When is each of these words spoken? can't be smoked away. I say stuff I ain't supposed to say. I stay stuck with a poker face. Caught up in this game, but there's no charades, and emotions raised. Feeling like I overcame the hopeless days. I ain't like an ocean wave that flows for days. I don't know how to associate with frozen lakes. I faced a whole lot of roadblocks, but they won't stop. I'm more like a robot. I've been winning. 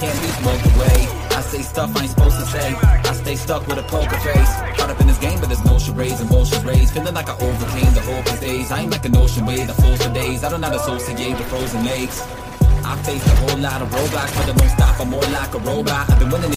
can't 0.00 0.20
be 0.20 0.28
smoked 0.40 0.66
away. 0.76 0.98
I 1.36 1.40
say 1.40 1.62
stuff 1.62 1.96
I 1.96 2.02
ain't 2.02 2.10
supposed 2.10 2.38
to 2.38 2.46
say. 2.46 2.74
I 3.10 3.12
stay 3.12 3.36
stuck 3.36 3.66
with 3.66 3.78
a 3.78 3.82
poker 3.82 4.18
face. 4.18 4.52
Caught 4.76 4.90
up 4.90 5.00
in 5.00 5.06
this 5.06 5.18
game, 5.18 5.38
but 5.40 5.48
there's 5.48 5.64
no 5.64 5.78
charades, 5.78 6.20
and 6.20 6.30
emotions 6.30 6.64
raised. 6.64 6.92
Feeling 6.94 7.14
like 7.14 7.28
I 7.28 7.36
overcame 7.38 7.92
the 7.94 8.02
hopeless 8.02 8.40
days. 8.40 8.70
I 8.70 8.80
ain't 8.80 8.90
like 8.90 9.04
an 9.04 9.16
ocean 9.16 9.46
wave 9.46 9.66
that 9.66 9.76
flows 9.76 10.02
for 10.02 10.12
days. 10.12 10.44
I 10.44 10.50
don't 10.50 10.60
know 10.60 10.68
how 10.68 10.76
to 10.76 10.80
associate 10.80 11.36
with 11.38 11.48
frozen 11.48 11.84
lakes. 11.84 12.20
I 12.84 12.94
faced 13.02 13.26
a 13.26 13.36
whole 13.42 13.58
lot 13.58 13.82
of 13.82 13.88
roadblocks, 13.90 14.34
but 14.36 14.46
they 14.46 14.52
won't 14.52 14.70
stop. 14.70 15.00
I'm 15.00 15.10
more 15.10 15.28
like 15.38 15.54
a 15.54 15.58
robot. 15.58 16.10
I've 16.10 16.18
been 16.18 16.30
winning. 16.30 16.46